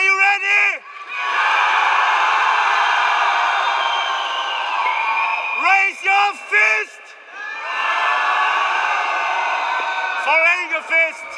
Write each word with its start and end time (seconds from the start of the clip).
Are 0.00 0.02
you 0.02 0.18
ready? 0.18 0.80
Raise 5.62 6.00
your 6.02 6.32
fist 6.48 7.04
for 10.24 10.40
Anger 10.56 10.82
Fist. 10.88 11.28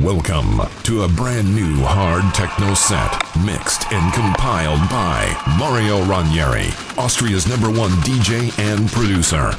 Welcome 0.02 0.62
to 0.84 1.02
a 1.02 1.08
brand 1.08 1.54
new 1.54 1.82
hard 1.84 2.32
techno 2.32 2.72
set, 2.72 3.12
mixed 3.44 3.92
and 3.92 4.14
compiled 4.14 4.88
by 4.88 5.36
Mario 5.58 6.02
Ranieri, 6.06 6.70
Austria's 6.96 7.46
number 7.46 7.68
one 7.68 7.90
DJ 8.06 8.58
and 8.58 8.90
producer. 8.90 9.52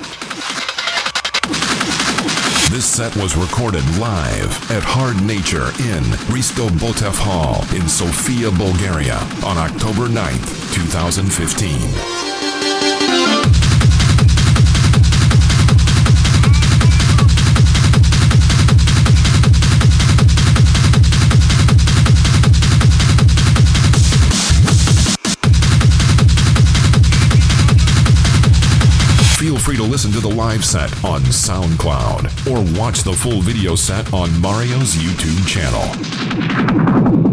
This 2.69 2.85
set 2.85 3.15
was 3.15 3.37
recorded 3.37 3.83
live 3.97 4.71
at 4.71 4.83
Hard 4.83 5.23
Nature 5.23 5.67
in 5.79 6.03
Hristo 6.27 6.67
Botev 6.67 7.15
Hall 7.15 7.63
in 7.73 7.87
Sofia, 7.87 8.51
Bulgaria 8.51 9.19
on 9.45 9.57
October 9.57 10.09
9th, 10.09 10.73
2015. 10.73 12.26
Listen 29.97 30.11
to 30.11 30.19
the 30.19 30.35
live 30.35 30.63
set 30.63 30.91
on 31.03 31.21
SoundCloud 31.21 32.45
or 32.45 32.79
watch 32.79 33.01
the 33.01 33.11
full 33.11 33.41
video 33.41 33.73
set 33.73 34.13
on 34.13 34.29
Mario's 34.39 34.93
YouTube 34.93 35.47
channel. 35.47 37.26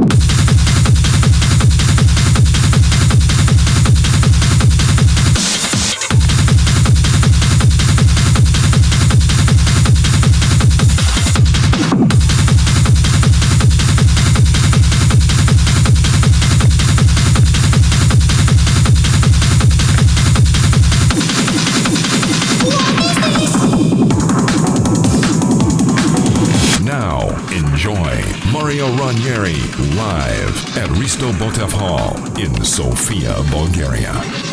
Live 29.76 30.76
at 30.78 30.88
Hristo 30.88 31.32
Botev 31.32 31.72
Hall 31.72 32.14
in 32.38 32.64
Sofia, 32.64 33.34
Bulgaria. 33.50 34.12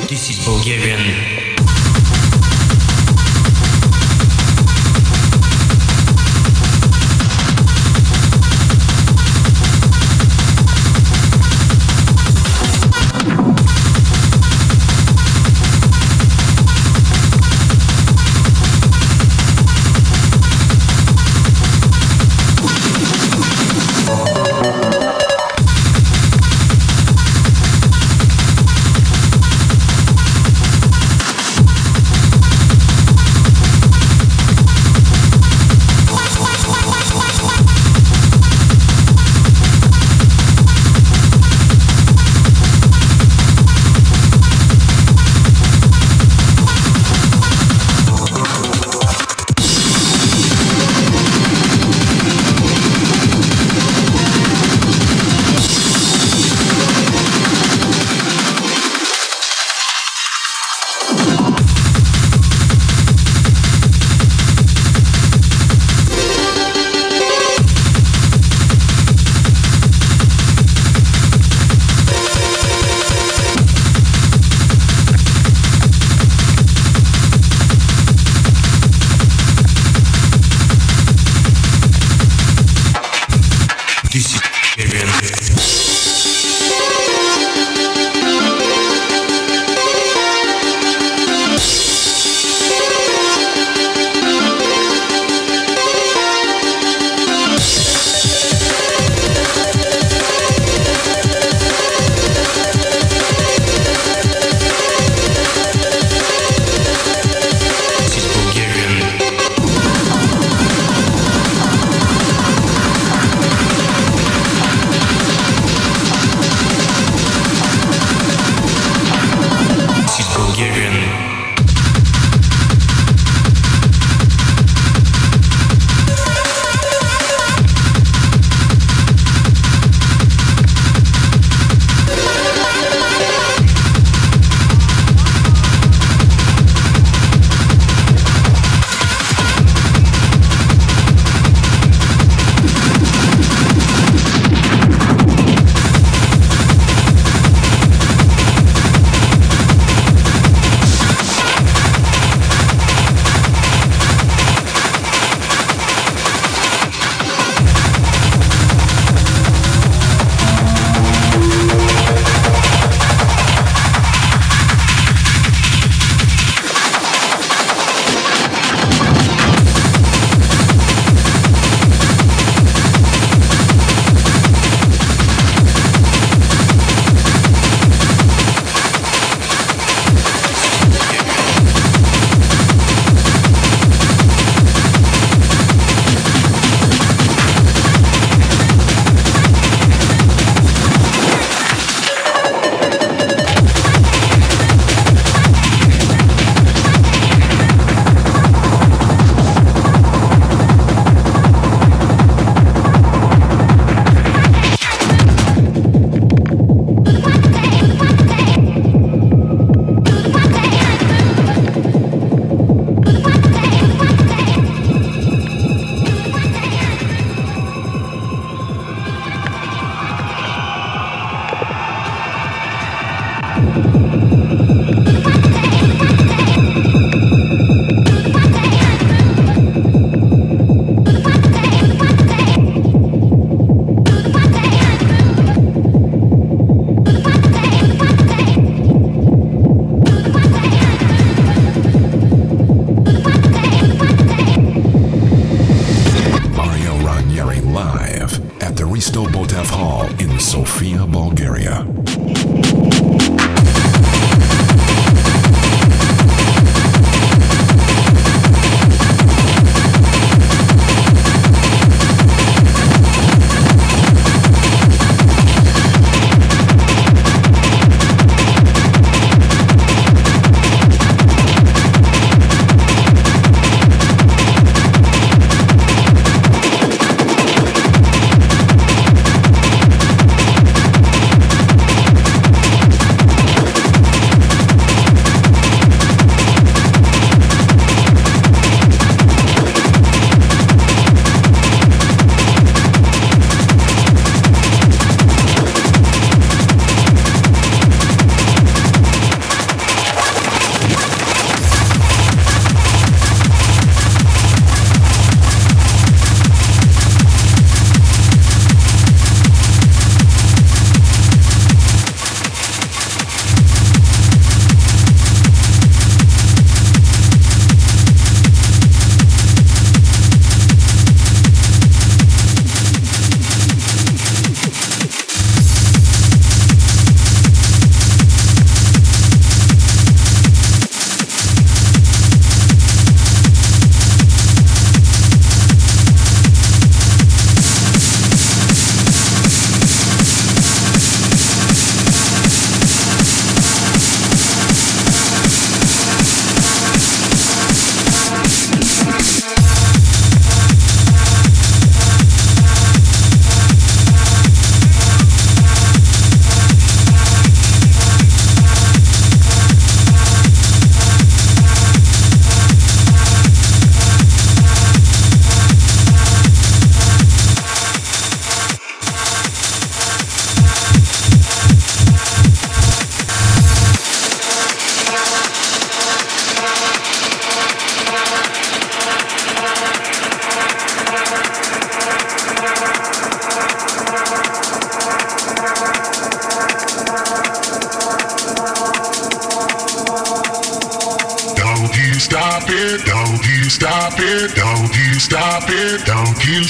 This 0.10 0.32
is 0.32 0.44
Bulgarian. 0.44 1.41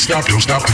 Stop, 0.02 0.26
don't 0.26 0.42
stop 0.42 0.71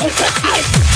Open. 0.00 0.87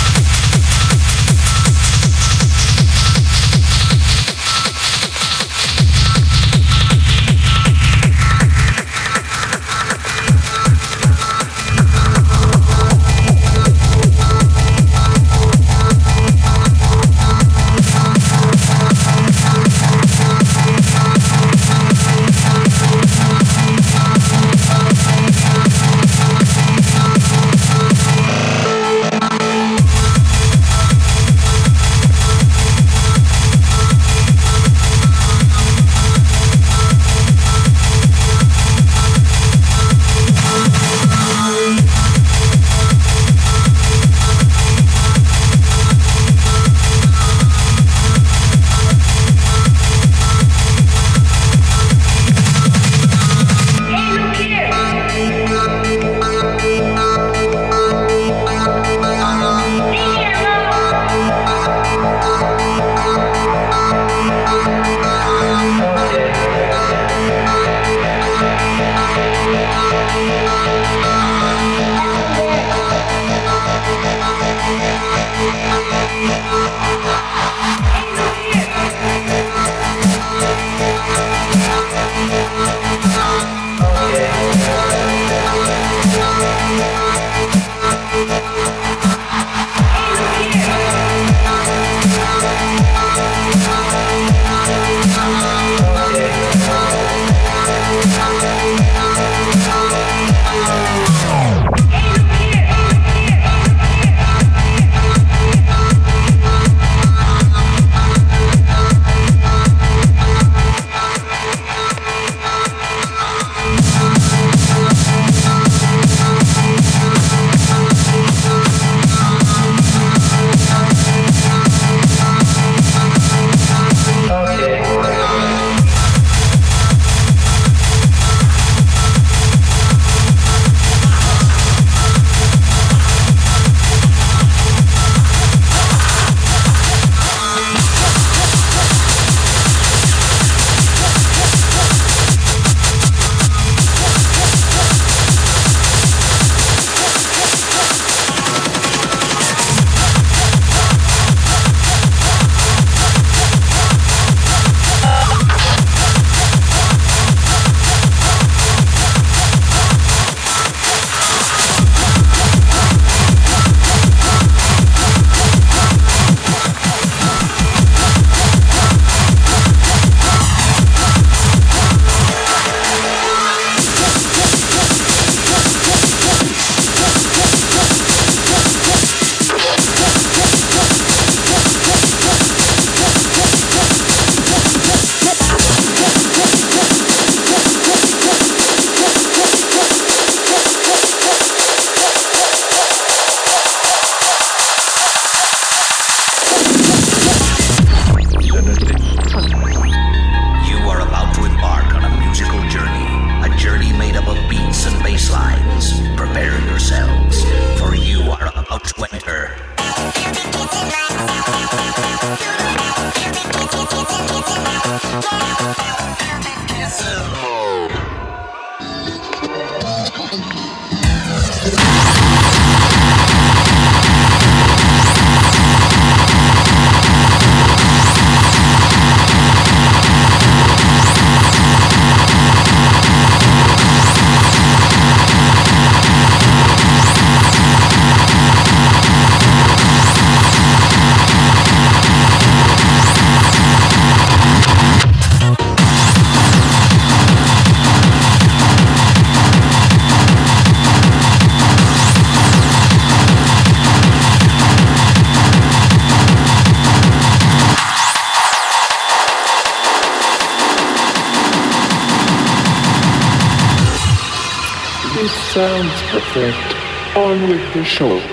Show. 267.84 268.31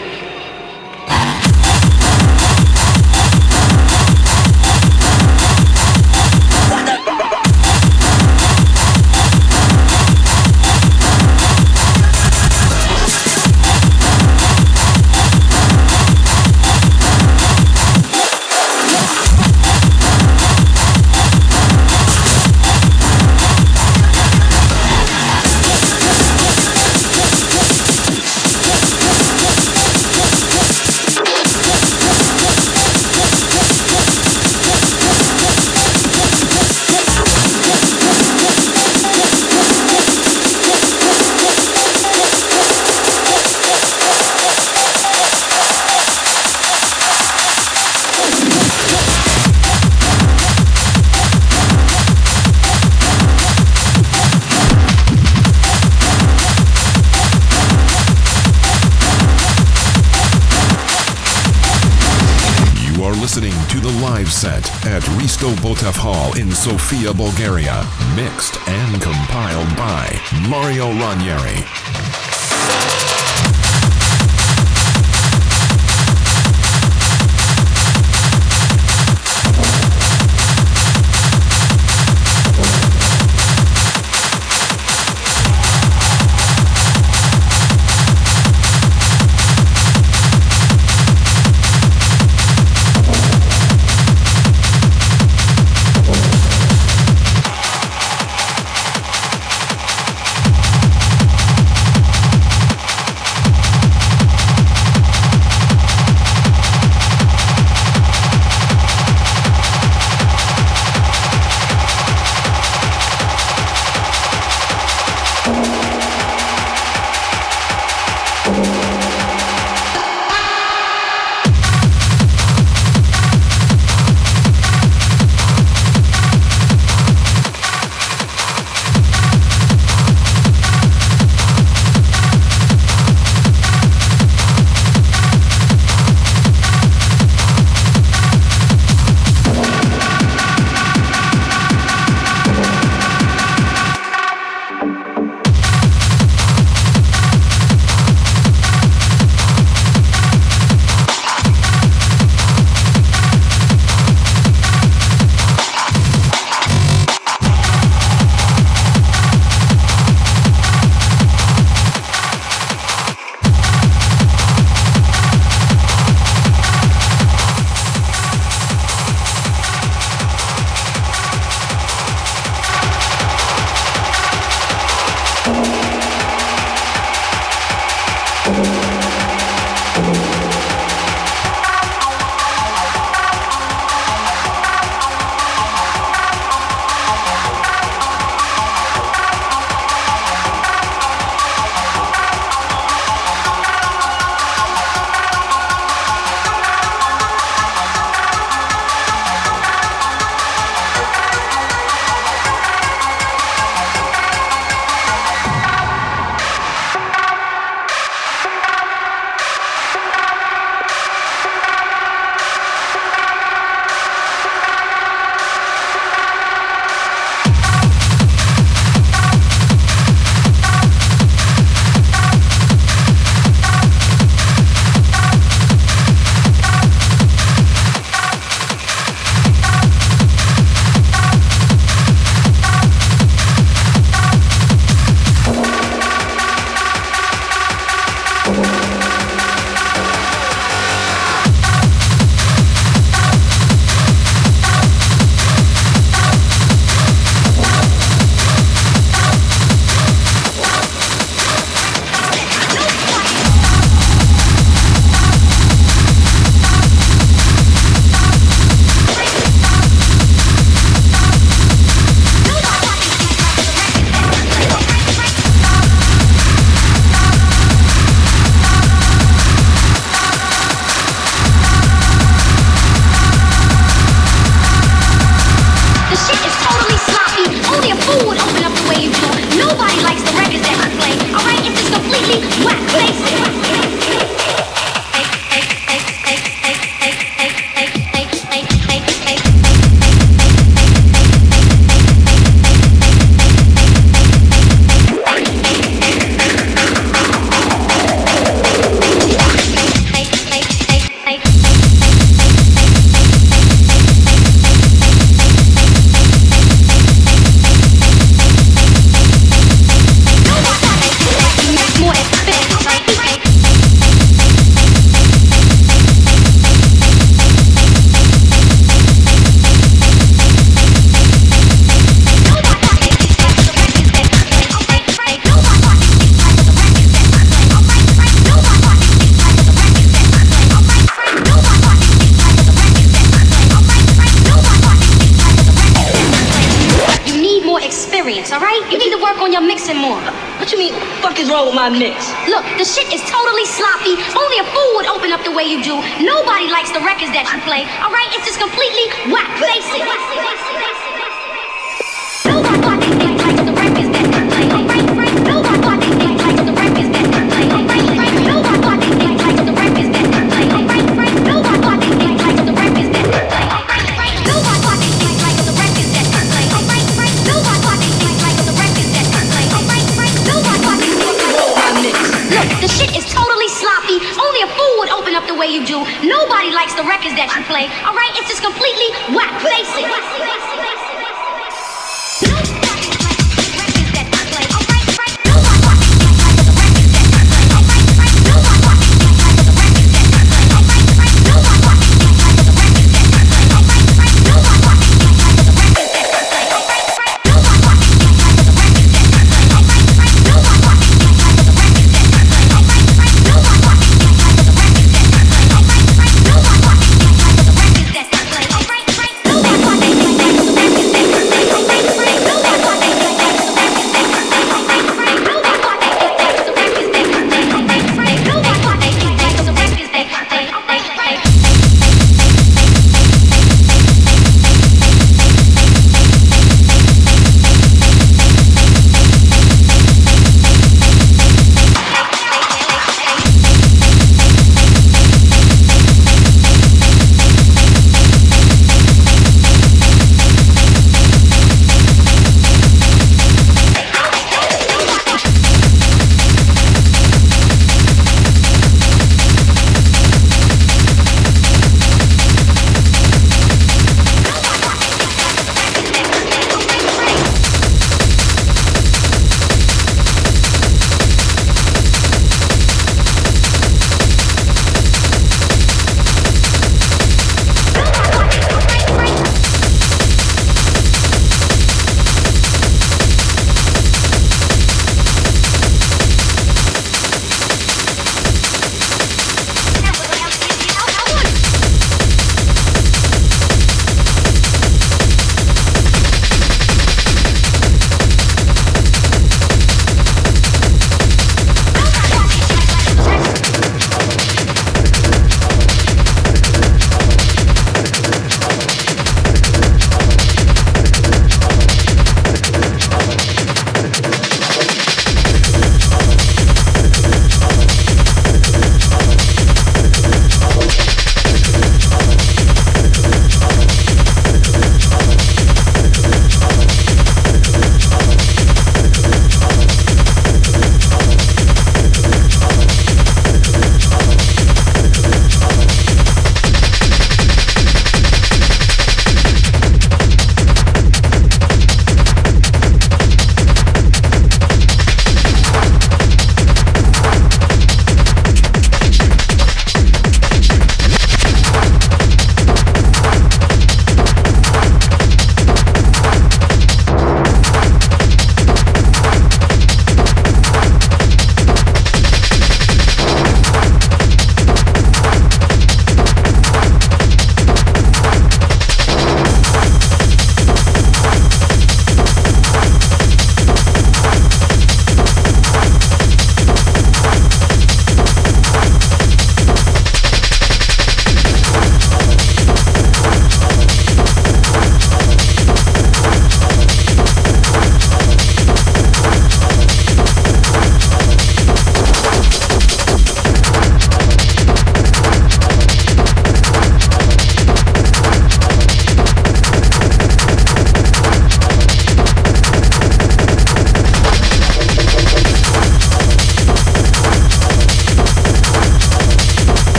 Sofia, 66.90 67.14
Bulgaria. 67.14 67.86
Mixed 68.16 68.58
and 68.68 69.00
compiled 69.00 69.78
by 69.78 70.20
Mario 70.50 70.88
Ranieri. 70.88 71.79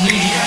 Inhabitants 0.02 0.41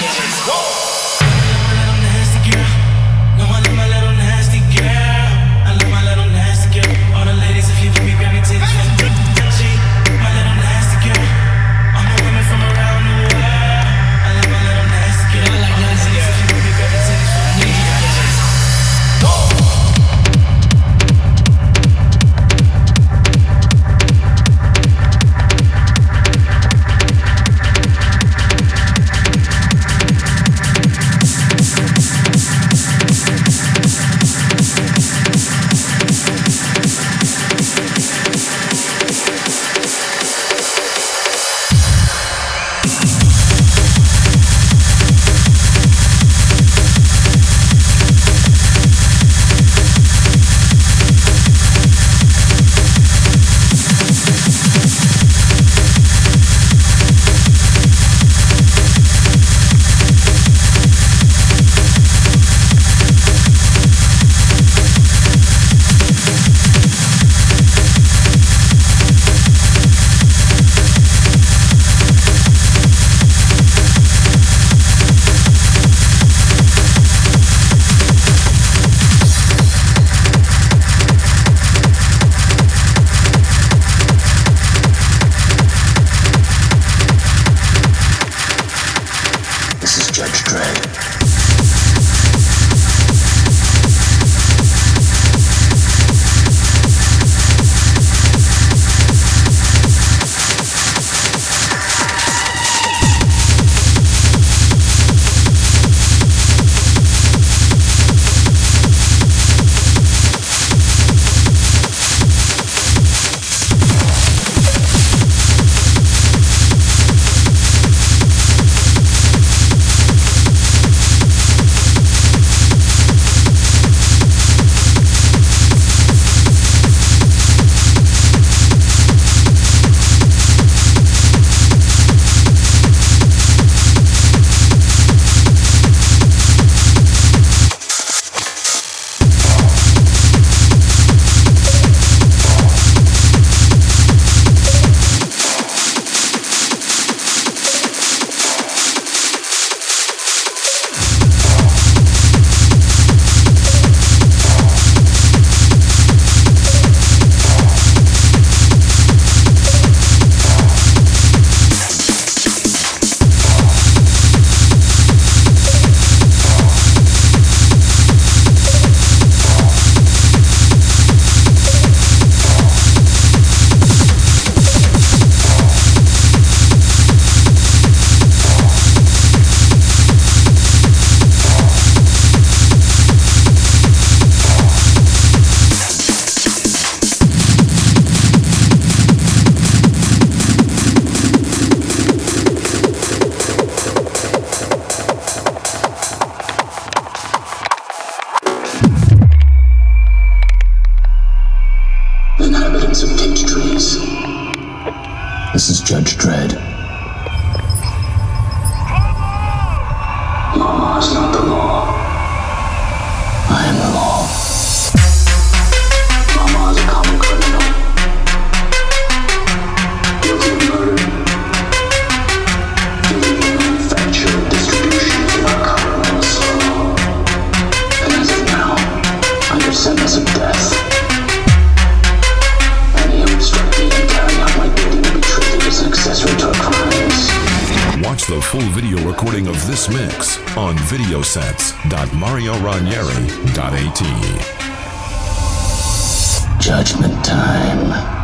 videosets.marioranieri.at. 243.85 246.59
Judgment 246.59 247.23
time. 247.23 248.14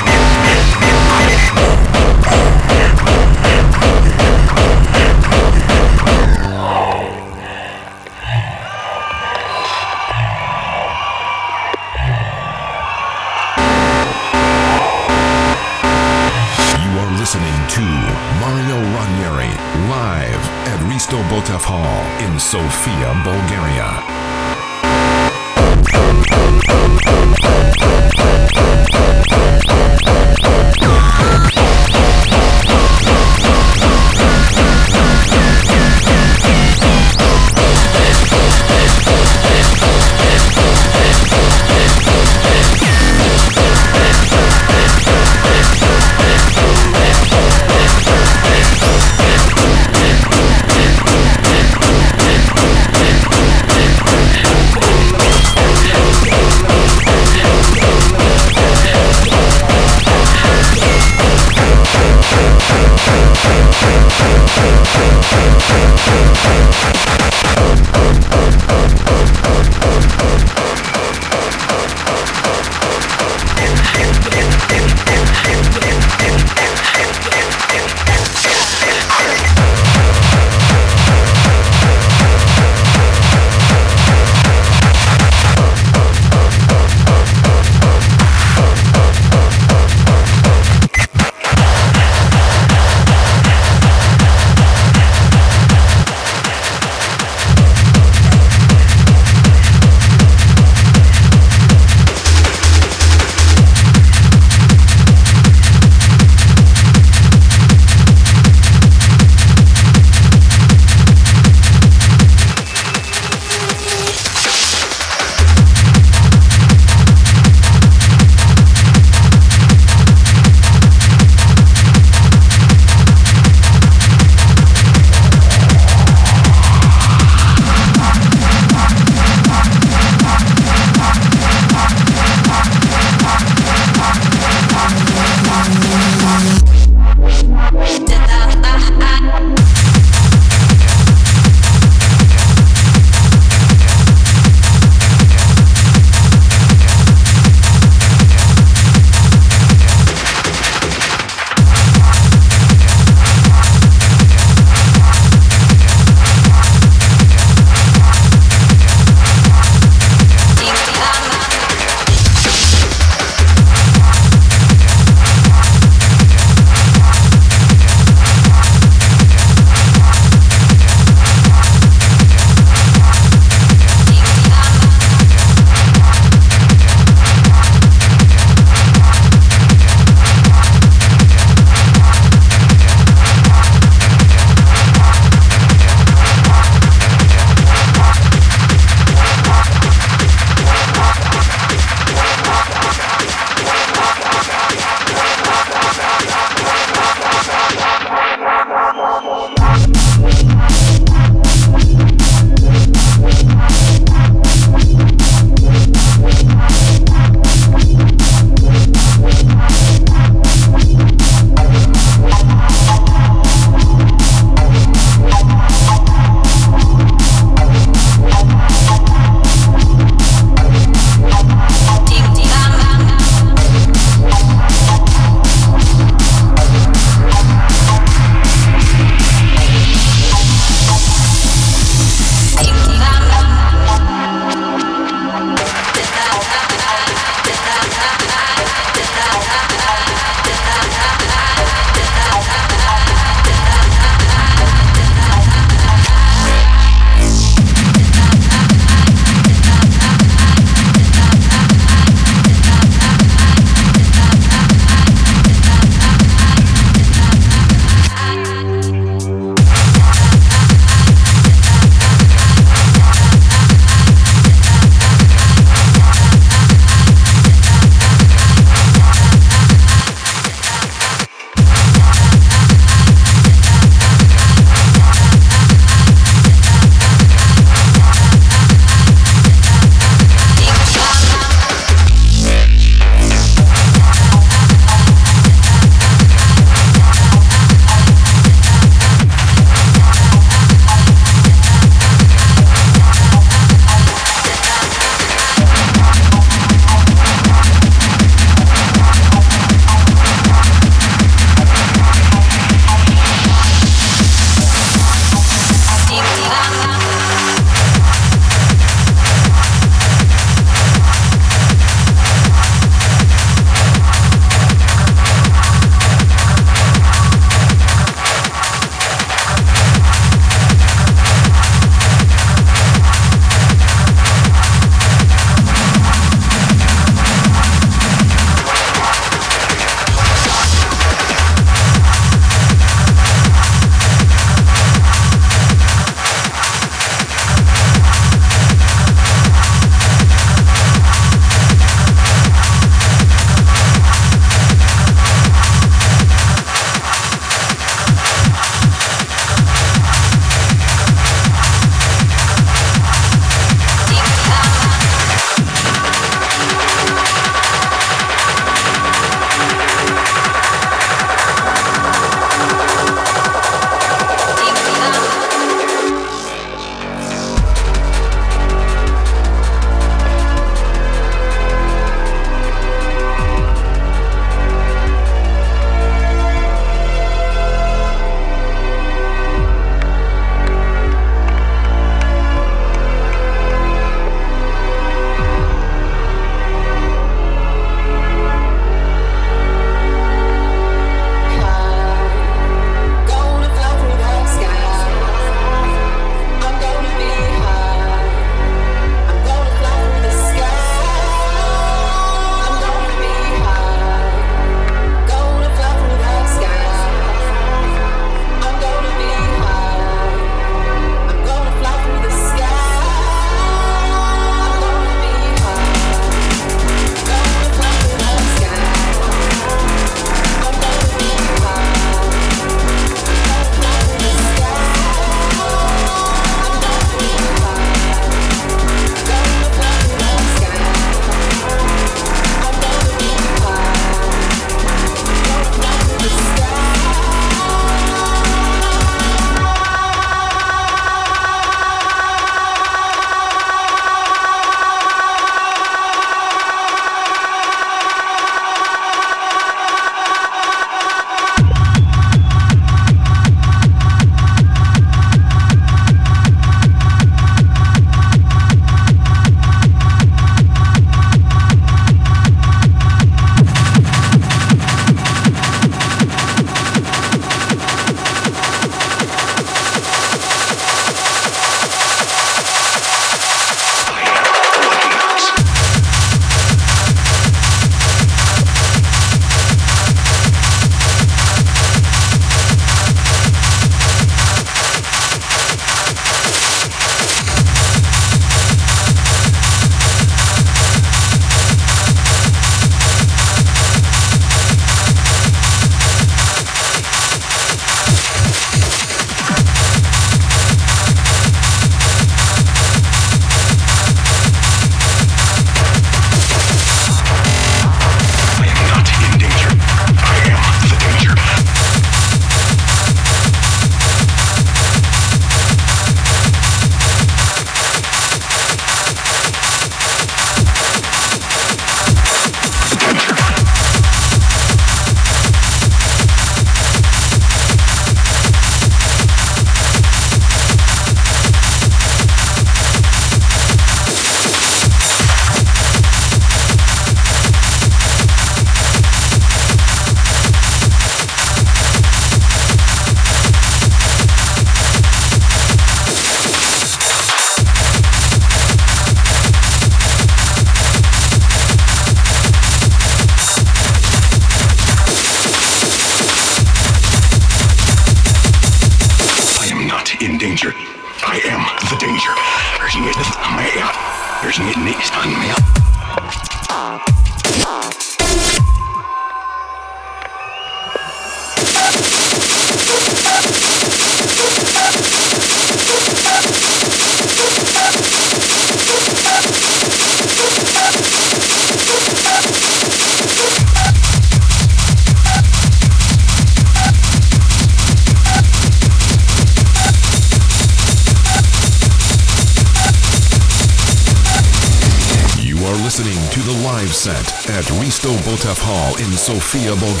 Sofia, 599.21 599.75
Bulgaria. 599.75 600.00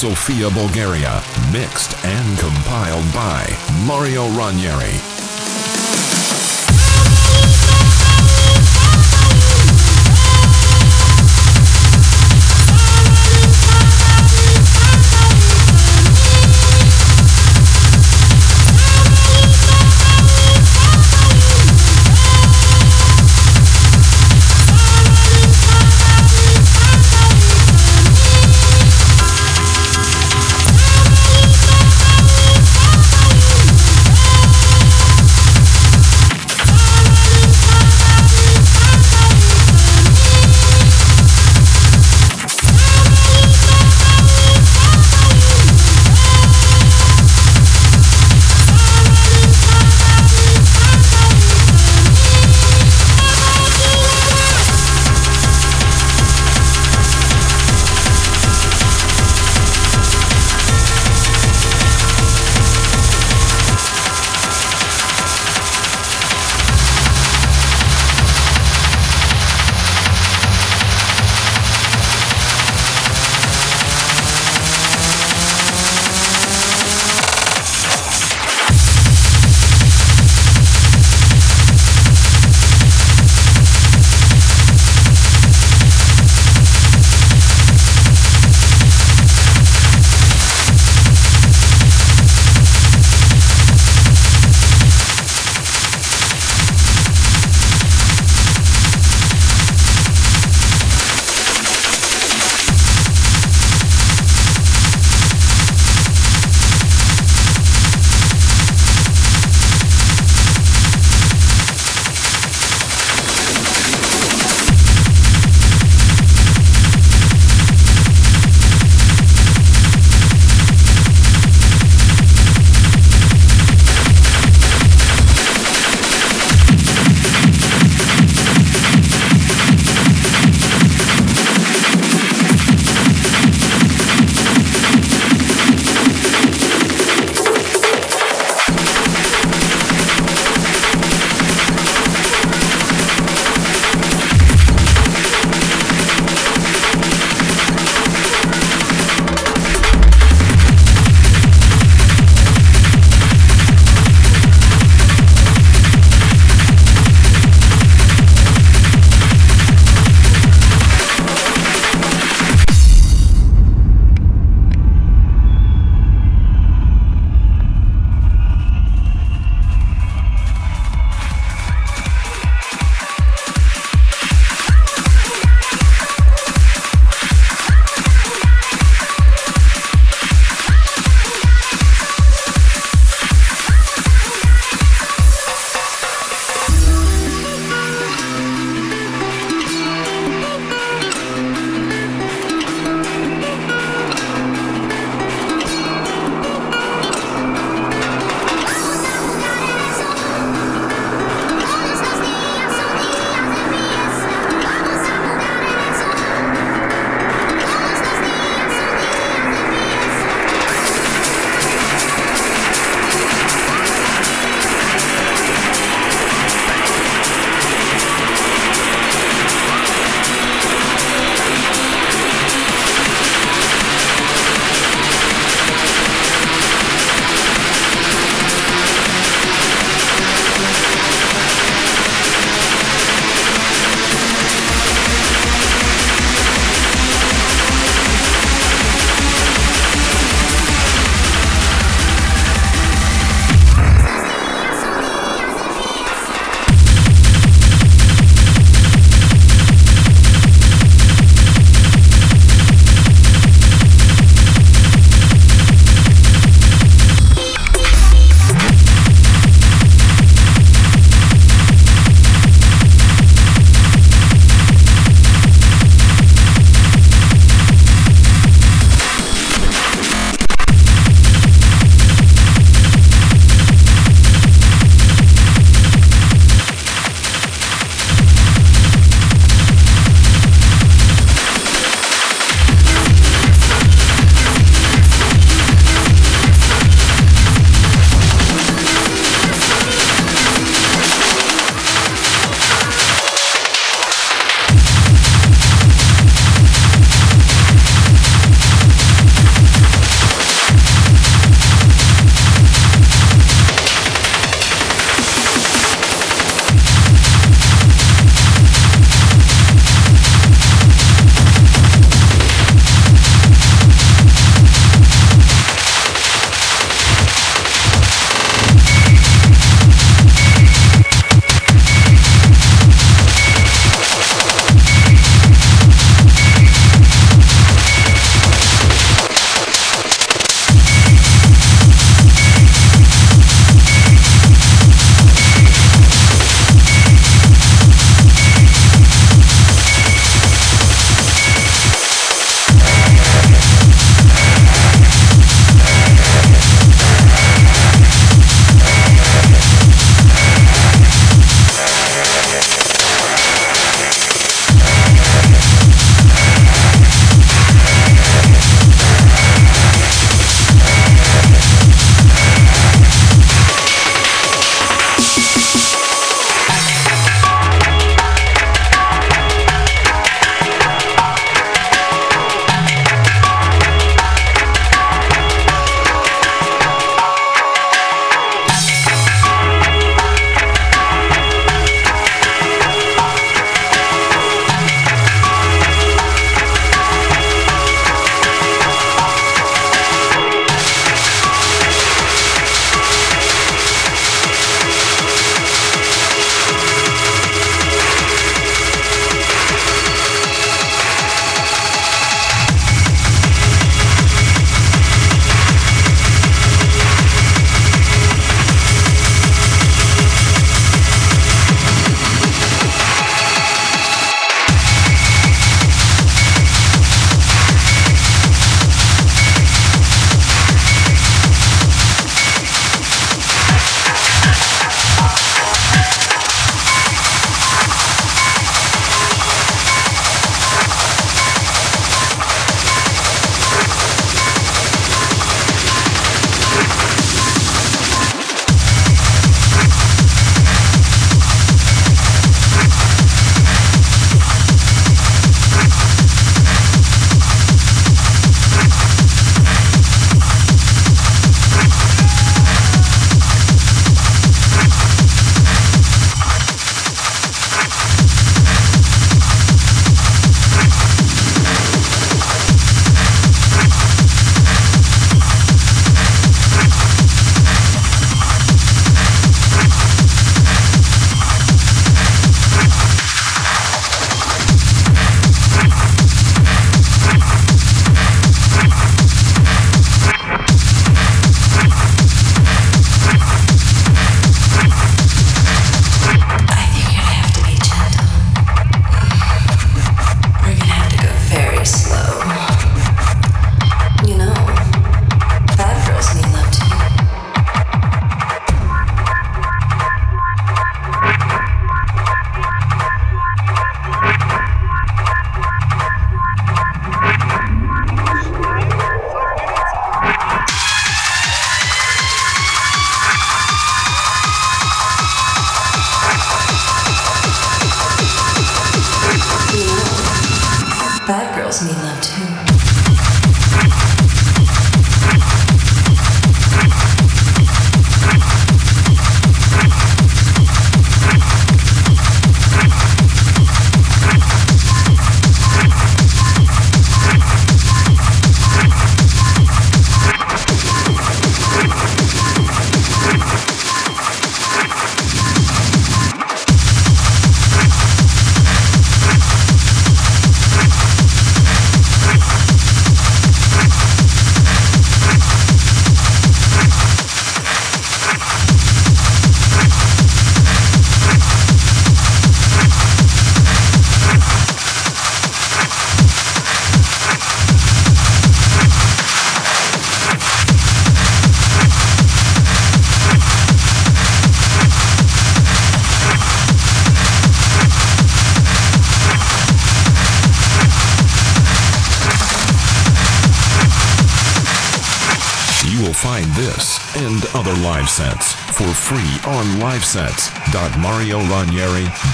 Sofia, 0.00 0.48
Bulgaria. 0.48 1.22
Mixed 1.52 1.92
and 2.06 2.38
compiled 2.38 3.04
by 3.12 3.44
Mario 3.84 4.30
Ranieri. 4.30 5.09